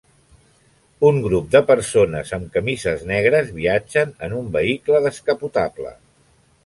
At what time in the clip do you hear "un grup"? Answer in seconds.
1.09-1.51